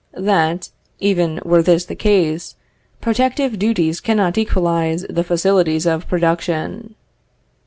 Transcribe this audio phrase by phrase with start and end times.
[0.17, 2.55] That, even were this the case,
[3.01, 6.95] protective duties cannot equalize the facilities of production.